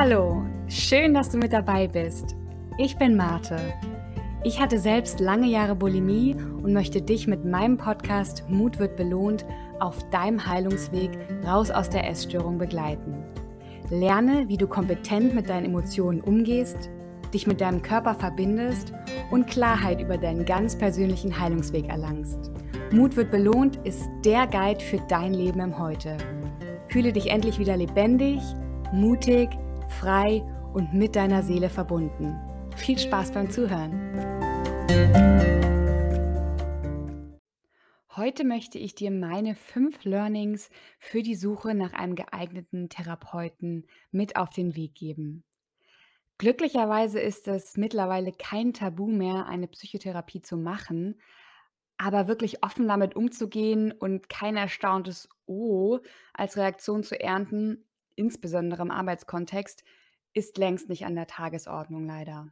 [0.00, 2.36] Hallo, schön, dass du mit dabei bist.
[2.76, 3.58] Ich bin Marte.
[4.44, 9.44] Ich hatte selbst lange Jahre Bulimie und möchte dich mit meinem Podcast Mut wird belohnt
[9.80, 11.10] auf deinem Heilungsweg
[11.44, 13.24] raus aus der Essstörung begleiten.
[13.90, 16.90] Lerne, wie du kompetent mit deinen Emotionen umgehst,
[17.34, 18.92] dich mit deinem Körper verbindest
[19.32, 22.52] und Klarheit über deinen ganz persönlichen Heilungsweg erlangst.
[22.92, 26.16] Mut wird belohnt ist der Guide für dein Leben im Heute.
[26.86, 28.40] Fühle dich endlich wieder lebendig,
[28.92, 29.48] mutig,
[29.88, 30.42] frei
[30.74, 32.36] und mit deiner Seele verbunden.
[32.76, 34.38] Viel Spaß beim Zuhören.
[38.16, 44.36] Heute möchte ich dir meine fünf Learnings für die Suche nach einem geeigneten Therapeuten mit
[44.36, 45.44] auf den Weg geben.
[46.38, 51.20] Glücklicherweise ist es mittlerweile kein Tabu mehr, eine Psychotherapie zu machen,
[51.96, 55.98] aber wirklich offen damit umzugehen und kein erstauntes Oh
[56.32, 57.87] als Reaktion zu ernten,
[58.18, 59.84] insbesondere im Arbeitskontext,
[60.34, 62.48] ist längst nicht an der Tagesordnung leider.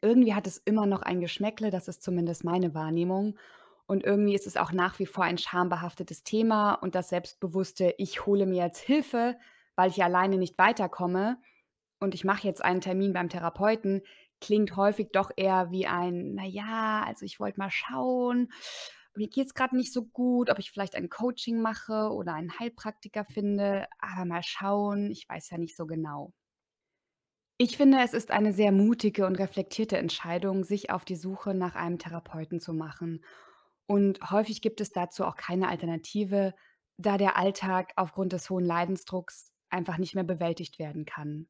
[0.00, 3.38] Irgendwie hat es immer noch ein Geschmäckle, das ist zumindest meine Wahrnehmung.
[3.86, 8.24] Und irgendwie ist es auch nach wie vor ein schambehaftetes Thema und das selbstbewusste, ich
[8.24, 9.36] hole mir jetzt Hilfe,
[9.76, 11.38] weil ich alleine nicht weiterkomme
[12.00, 14.02] und ich mache jetzt einen Termin beim Therapeuten,
[14.40, 18.50] klingt häufig doch eher wie ein, naja, also ich wollte mal schauen,
[19.16, 22.58] mir geht es gerade nicht so gut, ob ich vielleicht ein Coaching mache oder einen
[22.58, 26.32] Heilpraktiker finde, aber mal schauen, ich weiß ja nicht so genau.
[27.56, 31.76] Ich finde, es ist eine sehr mutige und reflektierte Entscheidung, sich auf die Suche nach
[31.76, 33.24] einem Therapeuten zu machen.
[33.86, 36.54] Und häufig gibt es dazu auch keine Alternative,
[36.96, 41.48] da der Alltag aufgrund des hohen Leidensdrucks einfach nicht mehr bewältigt werden kann.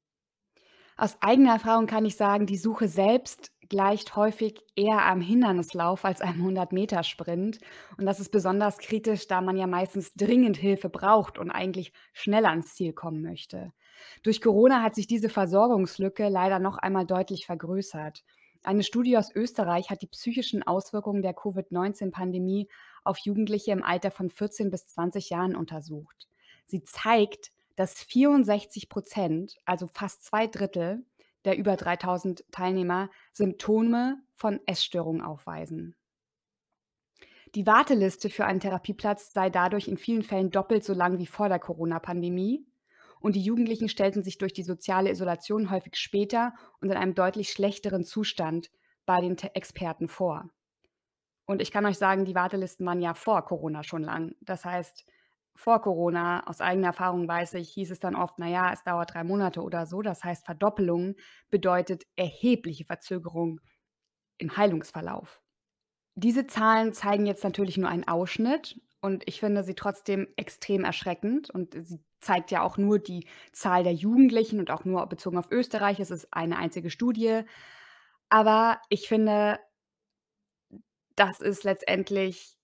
[0.96, 6.20] Aus eigener Erfahrung kann ich sagen, die Suche selbst gleicht häufig eher einem Hindernislauf als
[6.20, 7.58] einem 100-Meter-Sprint.
[7.98, 12.50] Und das ist besonders kritisch, da man ja meistens dringend Hilfe braucht und eigentlich schneller
[12.50, 13.72] ans Ziel kommen möchte.
[14.22, 18.24] Durch Corona hat sich diese Versorgungslücke leider noch einmal deutlich vergrößert.
[18.62, 22.68] Eine Studie aus Österreich hat die psychischen Auswirkungen der Covid-19-Pandemie
[23.04, 26.28] auf Jugendliche im Alter von 14 bis 20 Jahren untersucht.
[26.64, 31.04] Sie zeigt, dass 64 Prozent, also fast zwei Drittel
[31.44, 35.94] der über 3000 Teilnehmer, Symptome von Essstörungen aufweisen.
[37.54, 41.48] Die Warteliste für einen Therapieplatz sei dadurch in vielen Fällen doppelt so lang wie vor
[41.48, 42.66] der Corona-Pandemie.
[43.20, 47.50] Und die Jugendlichen stellten sich durch die soziale Isolation häufig später und in einem deutlich
[47.52, 48.70] schlechteren Zustand
[49.06, 50.50] bei den Experten vor.
[51.46, 54.34] Und ich kann euch sagen, die Wartelisten waren ja vor Corona schon lang.
[54.40, 55.06] Das heißt,
[55.56, 59.24] vor Corona, aus eigener Erfahrung weiß ich, hieß es dann oft, naja, es dauert drei
[59.24, 60.02] Monate oder so.
[60.02, 61.14] Das heißt, Verdoppelung
[61.50, 63.60] bedeutet erhebliche Verzögerung
[64.38, 65.40] im Heilungsverlauf.
[66.16, 71.50] Diese Zahlen zeigen jetzt natürlich nur einen Ausschnitt und ich finde sie trotzdem extrem erschreckend
[71.50, 75.50] und sie zeigt ja auch nur die Zahl der Jugendlichen und auch nur bezogen auf
[75.50, 76.00] Österreich.
[76.00, 77.42] Es ist eine einzige Studie.
[78.28, 79.58] Aber ich finde,
[81.16, 82.56] das ist letztendlich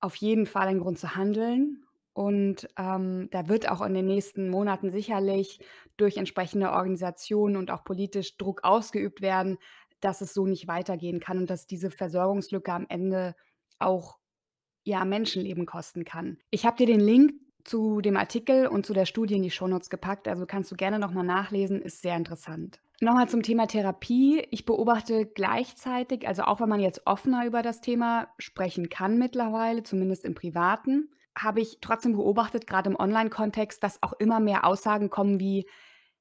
[0.00, 1.84] auf jeden Fall ein Grund zu handeln
[2.18, 5.60] und, ähm, da wird auch in den nächsten Monaten sicherlich
[5.96, 9.56] durch entsprechende Organisationen und auch politisch Druck ausgeübt werden,
[10.00, 13.36] dass es so nicht weitergehen kann und dass diese Versorgungslücke am Ende
[13.78, 14.18] auch,
[14.82, 16.38] ja, Menschenleben kosten kann.
[16.50, 19.88] Ich habe dir den Link zu dem Artikel und zu der Studie in die Shownotes
[19.88, 22.80] gepackt, also kannst du gerne noch mal nachlesen, ist sehr interessant.
[23.00, 24.44] Nochmal zum Thema Therapie.
[24.50, 29.84] Ich beobachte gleichzeitig, also auch wenn man jetzt offener über das Thema sprechen kann mittlerweile,
[29.84, 35.10] zumindest im Privaten, habe ich trotzdem beobachtet, gerade im Online-Kontext, dass auch immer mehr Aussagen
[35.10, 35.66] kommen wie,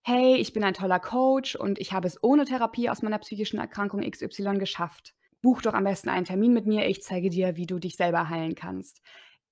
[0.03, 3.59] hey, ich bin ein toller Coach und ich habe es ohne Therapie aus meiner psychischen
[3.59, 5.13] Erkrankung XY geschafft.
[5.41, 8.29] Buch doch am besten einen Termin mit mir, ich zeige dir, wie du dich selber
[8.29, 9.01] heilen kannst.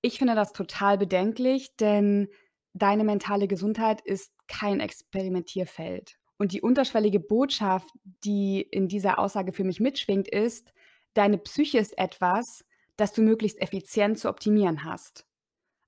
[0.02, 2.28] Ich finde das total bedenklich, denn
[2.74, 6.16] deine mentale Gesundheit ist kein Experimentierfeld.
[6.38, 7.88] Und die unterschwellige Botschaft,
[8.24, 10.72] die in dieser Aussage für mich mitschwingt, ist,
[11.14, 12.64] deine Psyche ist etwas,
[12.96, 15.26] das du möglichst effizient zu optimieren hast.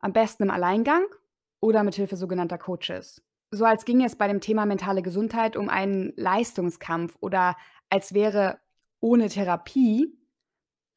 [0.00, 1.04] Am besten im Alleingang
[1.60, 3.22] oder mit Hilfe sogenannter Coaches.
[3.50, 7.56] So als ginge es bei dem Thema mentale Gesundheit um einen Leistungskampf oder
[7.88, 8.58] als wäre
[9.00, 10.18] ohne Therapie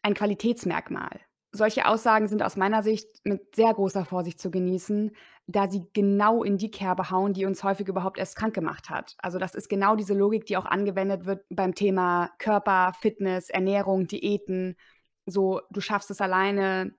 [0.01, 1.19] ein Qualitätsmerkmal.
[1.53, 5.11] Solche Aussagen sind aus meiner Sicht mit sehr großer Vorsicht zu genießen,
[5.47, 9.15] da sie genau in die Kerbe hauen, die uns häufig überhaupt erst krank gemacht hat.
[9.17, 14.07] Also das ist genau diese Logik, die auch angewendet wird beim Thema Körper, Fitness, Ernährung,
[14.07, 14.77] Diäten.
[15.25, 16.93] So, du schaffst es alleine,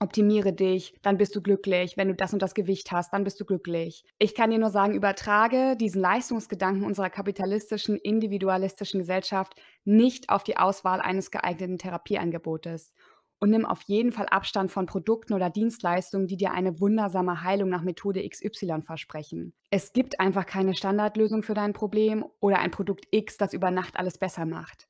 [0.00, 1.96] optimiere dich, dann bist du glücklich.
[1.96, 4.04] Wenn du das und das Gewicht hast, dann bist du glücklich.
[4.18, 9.54] Ich kann dir nur sagen, übertrage diesen Leistungsgedanken unserer kapitalistischen, individualistischen Gesellschaft
[9.84, 12.94] nicht auf die Auswahl eines geeigneten Therapieangebotes.
[13.38, 17.68] und nimm auf jeden Fall Abstand von Produkten oder Dienstleistungen, die dir eine wundersame Heilung
[17.68, 19.52] nach Methode XY versprechen.
[19.70, 23.98] Es gibt einfach keine Standardlösung für dein Problem oder ein Produkt X, das über Nacht
[23.98, 24.88] alles besser macht.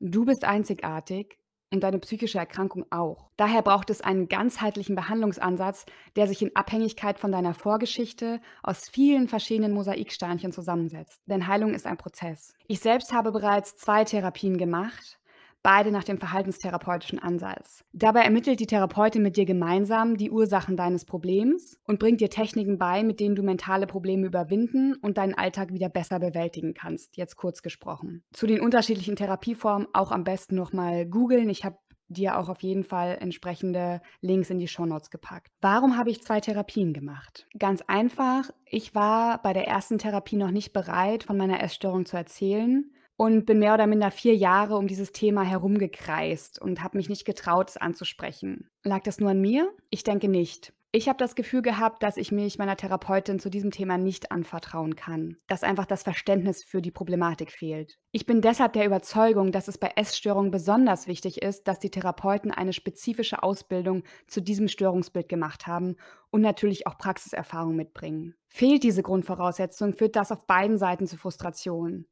[0.00, 1.38] Du bist einzigartig
[1.72, 3.30] und deine psychische Erkrankung auch.
[3.36, 5.84] Daher braucht es einen ganzheitlichen Behandlungsansatz,
[6.14, 11.20] der sich in Abhängigkeit von deiner Vorgeschichte aus vielen verschiedenen Mosaiksteinchen zusammensetzt.
[11.26, 12.54] Denn Heilung ist ein Prozess.
[12.68, 15.18] Ich selbst habe bereits zwei Therapien gemacht
[15.66, 17.84] beide nach dem verhaltenstherapeutischen Ansatz.
[17.92, 22.78] Dabei ermittelt die Therapeutin mit dir gemeinsam die Ursachen deines Problems und bringt dir Techniken
[22.78, 27.34] bei, mit denen du mentale Probleme überwinden und deinen Alltag wieder besser bewältigen kannst, jetzt
[27.34, 28.22] kurz gesprochen.
[28.32, 31.50] Zu den unterschiedlichen Therapieformen auch am besten nochmal googeln.
[31.50, 35.50] Ich habe dir auch auf jeden Fall entsprechende Links in die Shownotes gepackt.
[35.60, 37.48] Warum habe ich zwei Therapien gemacht?
[37.58, 42.16] Ganz einfach, ich war bei der ersten Therapie noch nicht bereit, von meiner Essstörung zu
[42.16, 47.08] erzählen und bin mehr oder minder vier Jahre um dieses Thema herumgekreist und habe mich
[47.08, 48.68] nicht getraut, es anzusprechen.
[48.82, 49.72] Lag das nur an mir?
[49.90, 50.72] Ich denke nicht.
[50.92, 54.96] Ich habe das Gefühl gehabt, dass ich mich meiner Therapeutin zu diesem Thema nicht anvertrauen
[54.96, 57.98] kann, dass einfach das Verständnis für die Problematik fehlt.
[58.12, 62.50] Ich bin deshalb der Überzeugung, dass es bei Essstörungen besonders wichtig ist, dass die Therapeuten
[62.50, 65.96] eine spezifische Ausbildung zu diesem Störungsbild gemacht haben
[66.30, 68.34] und natürlich auch Praxiserfahrung mitbringen.
[68.48, 72.06] Fehlt diese Grundvoraussetzung, führt das auf beiden Seiten zu Frustration.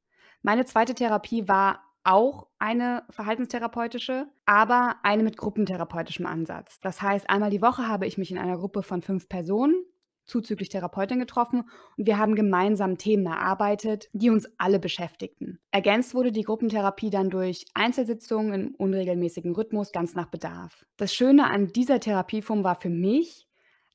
[0.46, 6.82] Meine zweite Therapie war auch eine verhaltenstherapeutische, aber eine mit gruppentherapeutischem Ansatz.
[6.82, 9.75] Das heißt, einmal die Woche habe ich mich in einer Gruppe von fünf Personen
[10.26, 11.64] zuzüglich Therapeutin getroffen
[11.96, 15.61] und wir haben gemeinsam Themen erarbeitet, die uns alle beschäftigten.
[15.70, 20.85] Ergänzt wurde die Gruppentherapie dann durch Einzelsitzungen im unregelmäßigen Rhythmus ganz nach Bedarf.
[20.99, 23.49] Das Schöne an dieser Therapieform war für mich,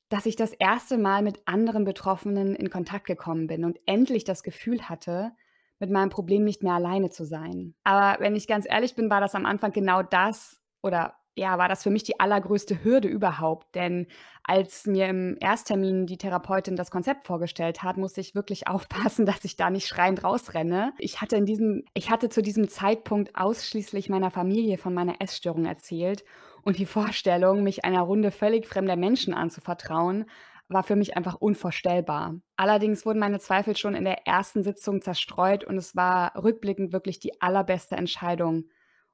[0.08, 4.42] dass ich das erste Mal mit anderen Betroffenen in Kontakt gekommen bin und endlich das
[4.42, 5.30] Gefühl hatte,
[5.80, 7.74] mit meinem Problem nicht mehr alleine zu sein.
[7.82, 11.68] Aber wenn ich ganz ehrlich bin, war das am Anfang genau das oder ja, war
[11.68, 13.74] das für mich die allergrößte Hürde überhaupt.
[13.74, 14.06] Denn
[14.42, 19.44] als mir im Ersttermin die Therapeutin das Konzept vorgestellt hat, musste ich wirklich aufpassen, dass
[19.44, 20.92] ich da nicht schreiend rausrenne.
[20.98, 25.64] Ich hatte in diesem, ich hatte zu diesem Zeitpunkt ausschließlich meiner Familie von meiner Essstörung
[25.64, 26.24] erzählt
[26.62, 30.26] und die Vorstellung, mich einer Runde völlig fremder Menschen anzuvertrauen,
[30.70, 32.36] war für mich einfach unvorstellbar.
[32.56, 37.18] Allerdings wurden meine Zweifel schon in der ersten Sitzung zerstreut und es war rückblickend wirklich
[37.18, 38.64] die allerbeste Entscheidung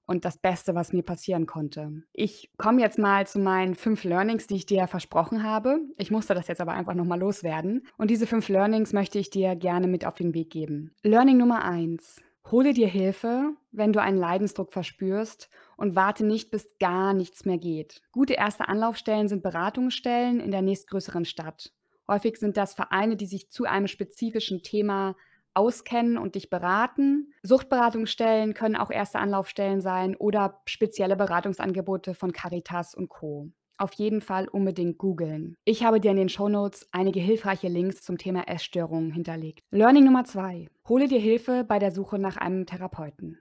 [0.06, 2.02] und das Beste, was mir passieren konnte.
[2.12, 5.80] Ich komme jetzt mal zu meinen fünf Learnings, die ich dir versprochen habe.
[5.98, 7.86] Ich musste das jetzt aber einfach nochmal loswerden.
[7.98, 10.94] Und diese fünf Learnings möchte ich dir gerne mit auf den Weg geben.
[11.02, 12.22] Learning Nummer eins.
[12.52, 17.58] Hole dir Hilfe, wenn du einen Leidensdruck verspürst und warte nicht, bis gar nichts mehr
[17.58, 18.02] geht.
[18.12, 21.72] Gute erste Anlaufstellen sind Beratungsstellen in der nächstgrößeren Stadt.
[22.06, 25.16] Häufig sind das Vereine, die sich zu einem spezifischen Thema
[25.54, 27.32] auskennen und dich beraten.
[27.42, 34.20] Suchtberatungsstellen können auch erste Anlaufstellen sein oder spezielle Beratungsangebote von Caritas und Co auf jeden
[34.20, 35.56] Fall unbedingt googeln.
[35.64, 39.60] Ich habe dir in den Shownotes einige hilfreiche Links zum Thema Essstörungen hinterlegt.
[39.70, 43.38] Learning Nummer zwei: Hole dir Hilfe bei der Suche nach einem Therapeuten.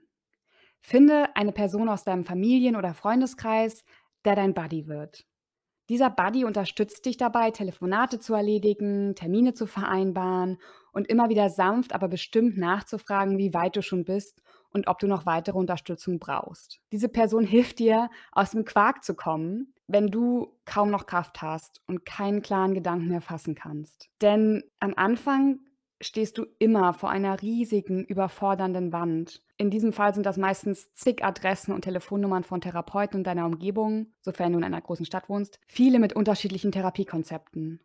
[0.80, 3.84] Finde eine Person aus deinem Familien- oder Freundeskreis,
[4.24, 5.24] der dein Buddy wird.
[5.88, 10.58] Dieser Buddy unterstützt dich dabei, Telefonate zu erledigen, Termine zu vereinbaren
[10.92, 15.06] und immer wieder sanft, aber bestimmt nachzufragen, wie weit du schon bist und ob du
[15.06, 16.80] noch weitere Unterstützung brauchst.
[16.90, 21.80] Diese Person hilft dir, aus dem Quark zu kommen, wenn du kaum noch Kraft hast
[21.86, 24.08] und keinen klaren Gedanken mehr fassen kannst.
[24.20, 25.60] Denn am Anfang
[26.00, 29.42] stehst du immer vor einer riesigen, überfordernden Wand.
[29.56, 34.12] In diesem Fall sind das meistens zig Adressen und Telefonnummern von Therapeuten in deiner Umgebung,
[34.20, 37.80] sofern du in einer großen Stadt wohnst, viele mit unterschiedlichen Therapiekonzepten.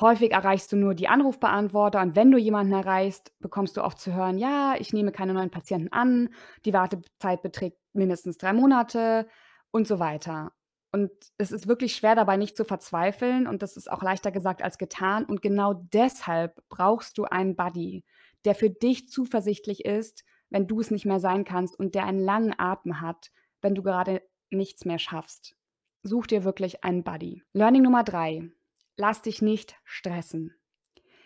[0.00, 4.14] Häufig erreichst du nur die Anrufbeantworter und wenn du jemanden erreichst, bekommst du oft zu
[4.14, 6.28] hören, ja, ich nehme keine neuen Patienten an,
[6.64, 9.26] die Wartezeit beträgt mindestens drei Monate
[9.72, 10.52] und so weiter.
[10.90, 14.62] Und es ist wirklich schwer dabei nicht zu verzweifeln und das ist auch leichter gesagt
[14.62, 15.24] als getan.
[15.24, 18.04] Und genau deshalb brauchst du einen Buddy,
[18.44, 22.20] der für dich zuversichtlich ist, wenn du es nicht mehr sein kannst und der einen
[22.20, 23.30] langen Atem hat,
[23.60, 25.56] wenn du gerade nichts mehr schaffst.
[26.02, 27.42] Such dir wirklich einen Buddy.
[27.52, 28.50] Learning Nummer drei.
[28.96, 30.54] Lass dich nicht stressen.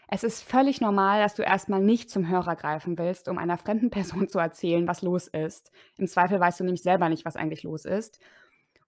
[0.09, 3.90] Es ist völlig normal, dass du erstmal nicht zum Hörer greifen willst, um einer fremden
[3.90, 5.71] Person zu erzählen, was los ist.
[5.97, 8.19] Im Zweifel weißt du nämlich selber nicht, was eigentlich los ist.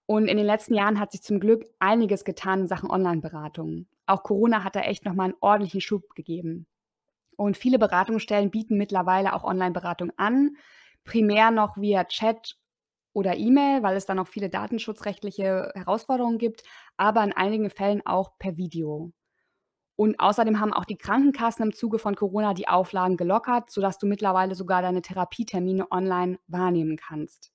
[0.07, 3.87] Und in den letzten Jahren hat sich zum Glück einiges getan in Sachen Online-Beratung.
[4.05, 6.67] Auch Corona hat da echt nochmal einen ordentlichen Schub gegeben.
[7.37, 10.55] Und viele Beratungsstellen bieten mittlerweile auch Online-Beratung an,
[11.03, 12.55] primär noch via Chat
[13.13, 16.63] oder E-Mail, weil es da noch viele datenschutzrechtliche Herausforderungen gibt,
[16.97, 19.11] aber in einigen Fällen auch per Video.
[19.95, 24.05] Und außerdem haben auch die Krankenkassen im Zuge von Corona die Auflagen gelockert, sodass du
[24.05, 27.54] mittlerweile sogar deine Therapietermine online wahrnehmen kannst.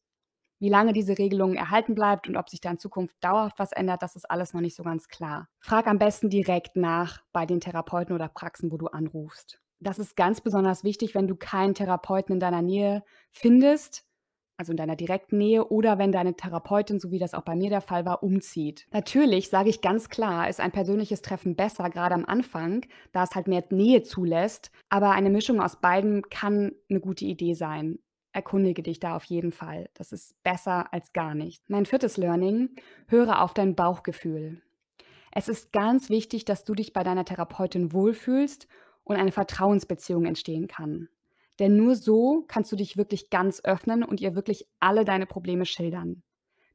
[0.60, 4.02] Wie lange diese Regelung erhalten bleibt und ob sich da in Zukunft dauerhaft was ändert,
[4.02, 5.48] das ist alles noch nicht so ganz klar.
[5.58, 9.58] Frag am besten direkt nach bei den Therapeuten oder Praxen, wo du anrufst.
[9.80, 14.04] Das ist ganz besonders wichtig, wenn du keinen Therapeuten in deiner Nähe findest,
[14.58, 17.70] also in deiner direkten Nähe, oder wenn deine Therapeutin, so wie das auch bei mir
[17.70, 18.86] der Fall war, umzieht.
[18.92, 23.34] Natürlich sage ich ganz klar, ist ein persönliches Treffen besser, gerade am Anfang, da es
[23.34, 27.98] halt mehr Nähe zulässt, aber eine Mischung aus beiden kann eine gute Idee sein.
[28.32, 29.88] Erkundige dich da auf jeden Fall.
[29.94, 31.68] Das ist besser als gar nicht.
[31.68, 32.70] Mein viertes Learning,
[33.08, 34.62] höre auf dein Bauchgefühl.
[35.32, 38.68] Es ist ganz wichtig, dass du dich bei deiner Therapeutin wohlfühlst
[39.04, 41.08] und eine Vertrauensbeziehung entstehen kann.
[41.58, 45.66] Denn nur so kannst du dich wirklich ganz öffnen und ihr wirklich alle deine Probleme
[45.66, 46.22] schildern.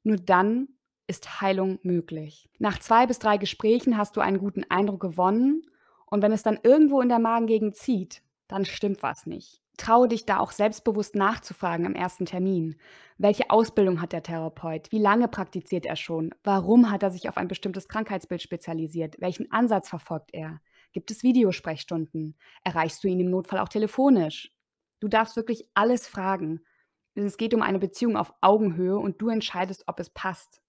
[0.04, 0.70] Nur dann
[1.08, 2.50] ist Heilung möglich.
[2.60, 5.64] Nach zwei bis drei Gesprächen hast du einen guten Eindruck gewonnen
[6.06, 9.65] und wenn es dann irgendwo in der Magengegend zieht, dann stimmt was nicht.
[9.78, 12.76] Traue dich da auch selbstbewusst nachzufragen im ersten Termin.
[13.18, 14.92] Welche Ausbildung hat der Therapeut?
[14.92, 16.34] Wie lange praktiziert er schon?
[16.44, 19.16] Warum hat er sich auf ein bestimmtes Krankheitsbild spezialisiert?
[19.20, 20.62] Welchen Ansatz verfolgt er?
[20.94, 22.38] Gibt es Videosprechstunden?
[22.64, 24.52] Erreichst du ihn im Notfall auch telefonisch?
[25.00, 26.62] Du darfst wirklich alles fragen.
[27.16, 30.62] Es geht um eine Beziehung auf Augenhöhe und du entscheidest, ob es passt.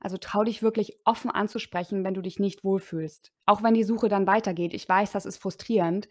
[0.00, 3.32] Also trau dich wirklich offen anzusprechen, wenn du dich nicht wohlfühlst.
[3.46, 4.74] Auch wenn die Suche dann weitergeht.
[4.74, 6.08] Ich weiß, das ist frustrierend,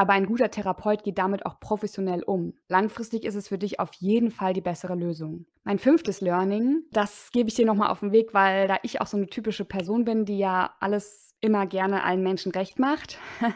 [0.00, 2.54] aber ein guter Therapeut geht damit auch professionell um.
[2.68, 5.44] Langfristig ist es für dich auf jeden Fall die bessere Lösung.
[5.62, 9.06] Mein fünftes Learning, das gebe ich dir nochmal auf den Weg, weil da ich auch
[9.06, 13.18] so eine typische Person bin, die ja alles immer gerne allen Menschen recht macht.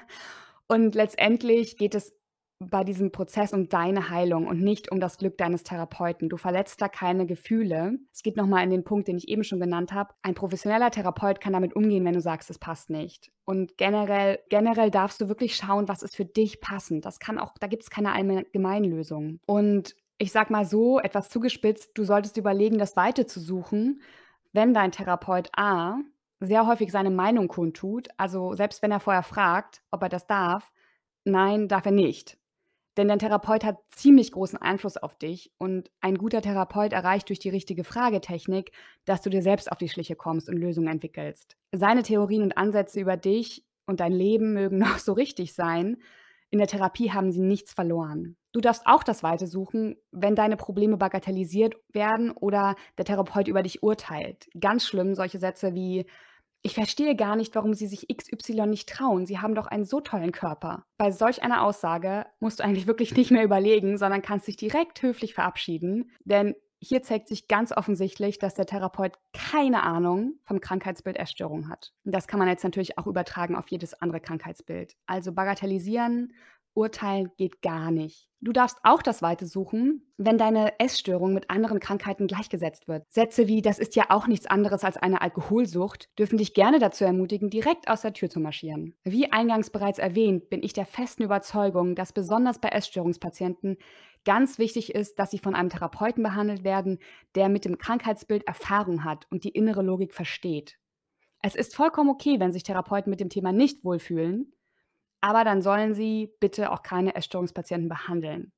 [0.68, 2.14] Und letztendlich geht es
[2.70, 6.28] bei diesem Prozess um deine Heilung und nicht um das Glück deines Therapeuten.
[6.28, 7.98] Du verletzt da keine Gefühle.
[8.12, 10.14] Es geht nochmal in den Punkt, den ich eben schon genannt habe.
[10.22, 13.30] Ein professioneller Therapeut kann damit umgehen, wenn du sagst, es passt nicht.
[13.44, 17.04] Und generell, generell darfst du wirklich schauen, was ist für dich passend.
[17.04, 19.40] Das kann auch, da gibt es keine Allgemeinlösung.
[19.46, 24.00] Und ich sag mal so, etwas zugespitzt, du solltest überlegen, das Weite zu suchen,
[24.52, 25.98] wenn dein Therapeut A
[26.40, 30.72] sehr häufig seine Meinung kundtut, also selbst wenn er vorher fragt, ob er das darf,
[31.24, 32.38] nein, darf er nicht.
[32.96, 37.40] Denn dein Therapeut hat ziemlich großen Einfluss auf dich und ein guter Therapeut erreicht durch
[37.40, 38.72] die richtige Fragetechnik,
[39.04, 41.56] dass du dir selbst auf die Schliche kommst und Lösungen entwickelst.
[41.72, 45.96] Seine Theorien und Ansätze über dich und dein Leben mögen noch so richtig sein.
[46.50, 48.36] In der Therapie haben sie nichts verloren.
[48.52, 53.64] Du darfst auch das Weite suchen, wenn deine Probleme bagatellisiert werden oder der Therapeut über
[53.64, 54.46] dich urteilt.
[54.60, 56.06] Ganz schlimm solche Sätze wie
[56.66, 59.26] ich verstehe gar nicht, warum Sie sich XY nicht trauen.
[59.26, 60.86] Sie haben doch einen so tollen Körper.
[60.96, 65.02] Bei solch einer Aussage musst du eigentlich wirklich nicht mehr überlegen, sondern kannst dich direkt
[65.02, 66.10] höflich verabschieden.
[66.24, 71.92] Denn hier zeigt sich ganz offensichtlich, dass der Therapeut keine Ahnung vom Krankheitsbild Essstörung hat.
[72.04, 74.96] Und das kann man jetzt natürlich auch übertragen auf jedes andere Krankheitsbild.
[75.06, 76.32] Also bagatellisieren,
[76.74, 78.28] urteilen geht gar nicht.
[78.40, 83.04] Du darfst auch das Weite suchen, wenn deine Essstörung mit anderen Krankheiten gleichgesetzt wird.
[83.08, 87.04] Sätze wie das ist ja auch nichts anderes als eine Alkoholsucht dürfen dich gerne dazu
[87.04, 88.94] ermutigen, direkt aus der Tür zu marschieren.
[89.02, 93.78] Wie eingangs bereits erwähnt, bin ich der festen Überzeugung, dass besonders bei Essstörungspatienten
[94.24, 96.98] ganz wichtig ist, dass sie von einem Therapeuten behandelt werden,
[97.34, 100.78] der mit dem Krankheitsbild Erfahrung hat und die innere Logik versteht.
[101.42, 104.53] Es ist vollkommen okay, wenn sich Therapeuten mit dem Thema nicht wohlfühlen,
[105.24, 108.52] aber dann sollen sie bitte auch keine Essstörungspatienten behandeln.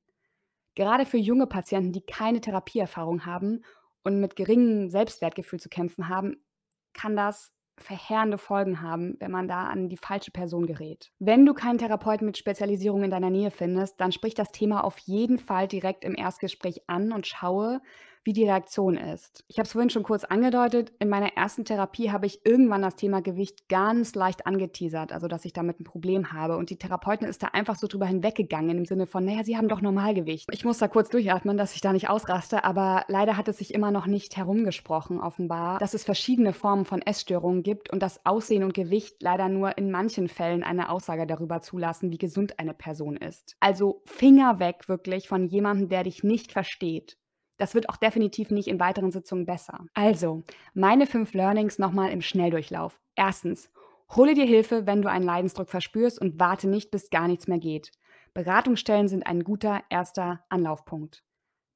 [0.75, 3.61] Gerade für junge Patienten, die keine Therapieerfahrung haben
[4.03, 6.43] und mit geringem Selbstwertgefühl zu kämpfen haben,
[6.91, 11.09] kann das verheerende Folgen haben, wenn man da an die falsche Person gerät.
[11.19, 14.97] Wenn du keinen Therapeuten mit Spezialisierung in deiner Nähe findest, dann sprich das Thema auf
[14.97, 17.79] jeden Fall direkt im Erstgespräch an und schaue,
[18.27, 19.45] wie die Reaktion ist.
[19.47, 20.91] Ich habe es vorhin schon kurz angedeutet.
[20.99, 25.45] In meiner ersten Therapie habe ich irgendwann das Thema Gewicht ganz leicht angeteasert, also dass
[25.45, 26.57] ich damit ein Problem habe.
[26.57, 29.69] Und die Therapeutin ist da einfach so drüber hinweggegangen im Sinne von, naja, Sie haben
[29.69, 30.49] doch Normalgewicht.
[30.51, 33.73] Ich muss da kurz durchatmen, dass ich da nicht ausraste, aber leider hat es sich
[33.73, 38.65] immer noch nicht herumgesprochen, offenbar, dass es verschiedene Formen von Essstörungen gibt und das Aussehen
[38.65, 43.15] und Gewicht leider nur in manchen Fällen eine Aussage darüber zulassen, wie gesund eine Person
[43.15, 43.55] ist.
[43.61, 47.17] Also Finger weg wirklich von jemandem, der dich nicht versteht.
[47.57, 49.85] Das wird auch definitiv nicht in weiteren Sitzungen besser.
[49.93, 52.99] Also, meine fünf Learnings nochmal im Schnelldurchlauf.
[53.15, 53.71] Erstens,
[54.15, 57.57] hole dir Hilfe, wenn du einen Leidensdruck verspürst und warte nicht, bis gar nichts mehr
[57.57, 57.91] geht.
[58.33, 61.23] Beratungsstellen sind ein guter erster Anlaufpunkt.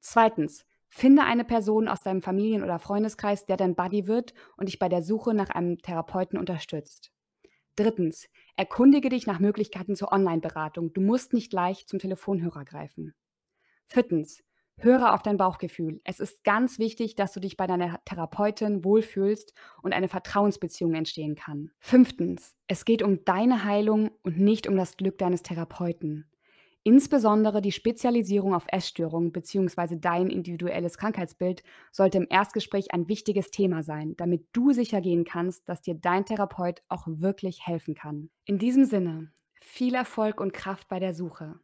[0.00, 4.78] Zweitens, finde eine Person aus deinem Familien- oder Freundeskreis, der dein Buddy wird und dich
[4.78, 7.10] bei der Suche nach einem Therapeuten unterstützt.
[7.74, 10.92] Drittens, erkundige dich nach Möglichkeiten zur Online-Beratung.
[10.92, 13.14] Du musst nicht leicht zum Telefonhörer greifen.
[13.86, 14.44] Viertens,
[14.82, 16.00] Höre auf dein Bauchgefühl.
[16.02, 21.36] Es ist ganz wichtig, dass du dich bei deiner Therapeutin wohlfühlst und eine Vertrauensbeziehung entstehen
[21.36, 21.70] kann.
[21.78, 26.28] Fünftens, es geht um deine Heilung und nicht um das Glück deines Therapeuten.
[26.82, 29.98] Insbesondere die Spezialisierung auf Essstörungen bzw.
[30.00, 31.62] dein individuelles Krankheitsbild
[31.92, 36.24] sollte im Erstgespräch ein wichtiges Thema sein, damit du sicher gehen kannst, dass dir dein
[36.24, 38.30] Therapeut auch wirklich helfen kann.
[38.46, 41.60] In diesem Sinne, viel Erfolg und Kraft bei der Suche.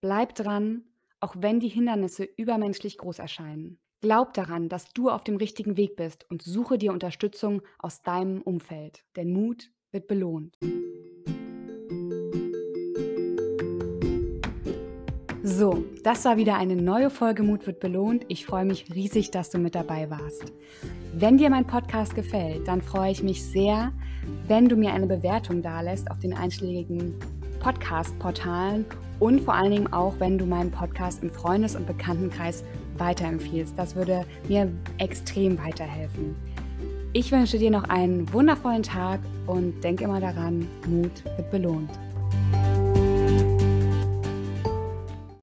[0.00, 0.84] Bleib dran,
[1.20, 3.78] auch wenn die Hindernisse übermenschlich groß erscheinen.
[4.00, 8.42] Glaub daran, dass du auf dem richtigen Weg bist und suche dir Unterstützung aus deinem
[8.42, 10.56] Umfeld, denn Mut wird belohnt.
[15.42, 18.24] So, das war wieder eine neue Folge Mut wird belohnt.
[18.28, 20.52] Ich freue mich riesig, dass du mit dabei warst.
[21.14, 23.92] Wenn dir mein Podcast gefällt, dann freue ich mich sehr,
[24.46, 27.14] wenn du mir eine Bewertung dalässt auf den einschlägigen
[27.60, 28.84] Podcast-Portalen
[29.20, 32.64] und vor allen Dingen auch, wenn du meinen Podcast im Freundes- und Bekanntenkreis
[32.96, 33.74] weiterempfiehlst.
[33.76, 36.36] Das würde mir extrem weiterhelfen.
[37.12, 41.90] Ich wünsche dir noch einen wundervollen Tag und denk immer daran, Mut wird belohnt.